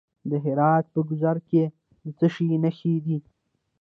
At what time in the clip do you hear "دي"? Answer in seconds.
3.05-3.17